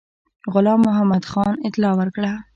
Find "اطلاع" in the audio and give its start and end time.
1.67-1.93